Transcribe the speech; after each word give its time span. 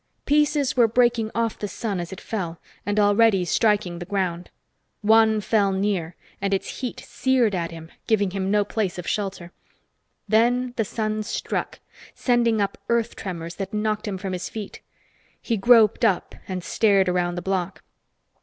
Pieces 0.25 0.75
were 0.75 0.87
breaking 0.87 1.29
off 1.35 1.59
the 1.59 1.67
sun 1.67 1.99
as 1.99 2.11
it 2.11 2.19
fell, 2.19 2.59
and 2.87 2.99
already 2.99 3.45
striking 3.45 3.99
the 3.99 4.05
ground. 4.07 4.49
One 5.03 5.39
fell 5.41 5.71
near, 5.71 6.15
and 6.41 6.55
its 6.55 6.79
heat 6.81 7.01
seared 7.05 7.53
at 7.53 7.69
him, 7.69 7.91
giving 8.07 8.31
him 8.31 8.49
no 8.49 8.65
place 8.65 8.97
of 8.97 9.07
shelter. 9.07 9.51
Then 10.27 10.73
the 10.75 10.85
sun 10.85 11.21
struck, 11.21 11.81
sending 12.15 12.59
up 12.59 12.79
earth 12.89 13.15
tremors 13.15 13.53
that 13.57 13.75
knocked 13.75 14.07
him 14.07 14.17
from 14.17 14.33
his 14.33 14.49
feet. 14.49 14.81
He 15.39 15.55
groped 15.55 16.03
up 16.03 16.33
and 16.47 16.63
stared 16.63 17.07
around 17.07 17.35
the 17.35 17.43
block. 17.43 17.83